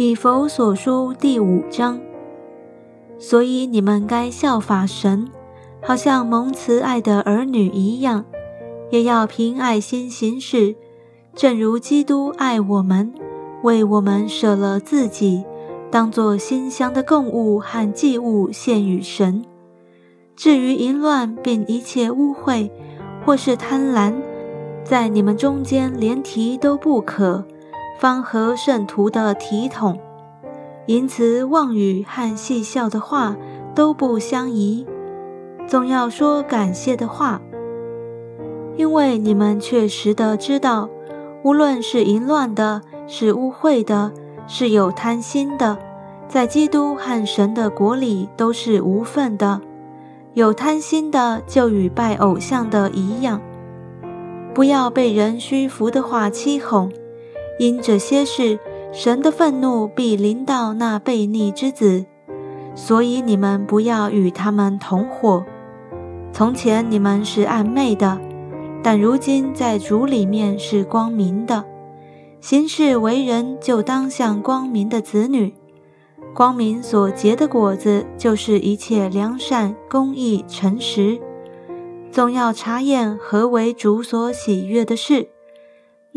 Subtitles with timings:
[0.00, 1.98] 以弗所书第五章。
[3.18, 5.26] 所以你们该效法神，
[5.82, 8.24] 好像蒙慈爱的儿女一样，
[8.90, 10.76] 也要凭爱心行事，
[11.34, 13.12] 正如基督爱我们，
[13.64, 15.42] 为我们舍了自己，
[15.90, 19.44] 当作馨香的供物和祭物献与神。
[20.36, 22.70] 至于淫乱并一切污秽，
[23.26, 24.14] 或是贪婪，
[24.84, 27.44] 在你们中间连提都不可，
[27.98, 29.98] 方合圣徒的体统。
[30.86, 33.36] 淫词妄语和戏笑的话
[33.74, 34.86] 都不相宜，
[35.66, 37.42] 总要说感谢的话，
[38.76, 40.88] 因为你们确实的知道，
[41.42, 44.12] 无论是淫乱的，是污秽的，
[44.46, 45.76] 是有贪心的，
[46.28, 49.60] 在基督和神的国里都是无份的。
[50.34, 53.40] 有贪心的，就与拜偶像的一样。
[54.54, 56.90] 不要被人虚浮的话欺哄，
[57.58, 58.58] 因这些事。
[58.90, 62.06] 神的愤怒必临到那悖逆之子，
[62.74, 65.44] 所以你们不要与他们同伙。
[66.32, 68.18] 从前你们是暗昧的，
[68.82, 71.66] 但如今在主里面是光明的。
[72.40, 75.52] 行事为人就当像光明的子女。
[76.34, 81.20] 光明所结的果子，就是一切良善、公义、诚实。
[82.10, 85.28] 总要查验何为主所喜悦的事。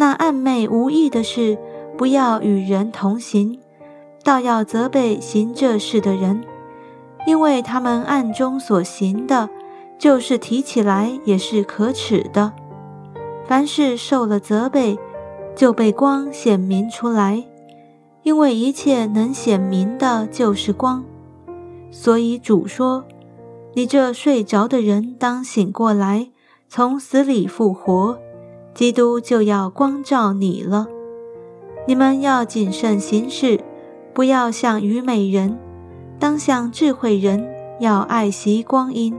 [0.00, 1.58] 那暗昧无益的事。
[1.98, 3.60] 不要与人同行，
[4.24, 6.42] 倒要责备行这事的人，
[7.26, 9.50] 因为他们暗中所行的，
[9.98, 12.54] 就是提起来也是可耻的。
[13.46, 14.98] 凡是受了责备，
[15.54, 17.44] 就被光显明出来，
[18.22, 21.04] 因为一切能显明的，就是光。
[21.90, 23.04] 所以主说
[23.76, 26.30] ：“你这睡着的人，当醒过来，
[26.66, 28.18] 从死里复活，
[28.74, 30.86] 基督就要光照你了。”
[31.88, 33.60] 你们要谨慎行事，
[34.12, 35.58] 不要像愚美人，
[36.18, 37.48] 当像智慧人，
[37.80, 39.16] 要爱惜光阴，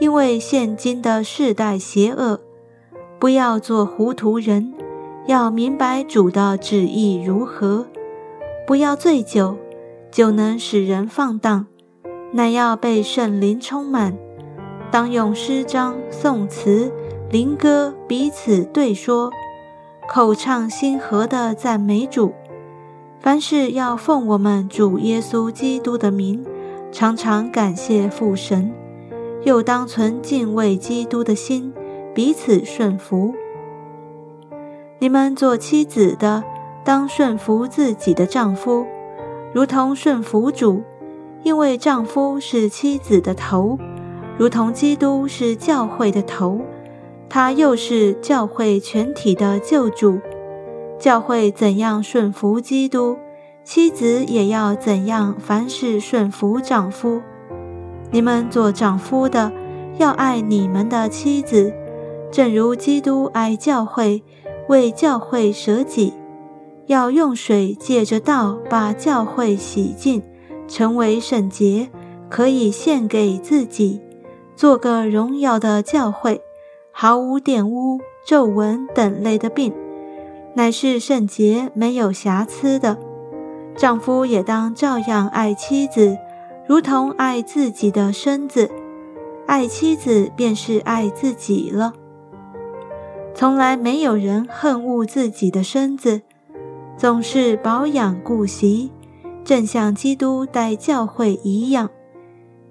[0.00, 2.40] 因为现今的世代邪恶。
[3.20, 4.74] 不要做糊涂人，
[5.26, 7.86] 要明白主的旨意如何。
[8.66, 9.56] 不要醉酒，
[10.10, 11.66] 酒能使人放荡，
[12.32, 14.18] 乃要被圣灵充满。
[14.90, 16.92] 当用诗章、颂词、
[17.30, 19.30] 灵歌彼此对说。
[20.06, 22.34] 口唱心和的赞美主，
[23.20, 26.44] 凡事要奉我们主耶稣基督的名，
[26.92, 28.70] 常常感谢父神。
[29.44, 31.72] 又当存敬畏基督的心，
[32.14, 33.34] 彼此顺服。
[34.98, 36.44] 你们做妻子的，
[36.84, 38.84] 当顺服自己的丈夫，
[39.54, 40.82] 如同顺服主，
[41.42, 43.78] 因为丈夫是妻子的头，
[44.36, 46.60] 如同基督是教会的头。
[47.28, 50.20] 他又是教会全体的救主，
[50.98, 53.16] 教会怎样顺服基督，
[53.64, 57.20] 妻子也要怎样凡事顺服丈夫。
[58.10, 59.50] 你们做丈夫的
[59.98, 61.74] 要爱你们的妻子，
[62.30, 64.22] 正如基督爱教会，
[64.68, 66.12] 为教会舍己，
[66.86, 70.22] 要用水借着道把教会洗净，
[70.68, 71.88] 成为圣洁，
[72.28, 74.00] 可以献给自己，
[74.54, 76.40] 做个荣耀的教会。
[76.96, 79.74] 毫无玷污、皱纹等类的病，
[80.54, 82.96] 乃是圣洁、没有瑕疵的。
[83.76, 86.16] 丈夫也当照样爱妻子，
[86.68, 88.70] 如同爱自己的身子。
[89.46, 91.94] 爱妻子便是爱自己了。
[93.34, 96.22] 从来没有人恨恶自己的身子，
[96.96, 98.92] 总是保养顾惜，
[99.42, 101.90] 正像基督待教会一样，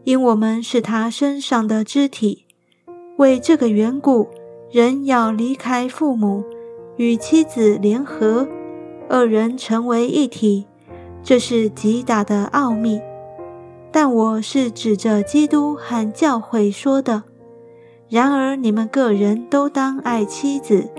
[0.06, 2.43] 因我们是他身上的肢体。
[3.18, 4.28] 为这个缘故，
[4.72, 6.44] 人要离开父母，
[6.96, 8.48] 与妻子联合，
[9.08, 10.66] 二人成为一体。
[11.22, 13.00] 这是极大的奥秘。
[13.92, 17.24] 但我是指着基督和教会说的。
[18.10, 20.90] 然而你们个人都当爱妻子，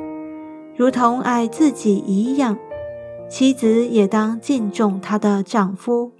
[0.76, 2.56] 如同爱自己一样；
[3.28, 6.12] 妻子也当敬重她的丈夫。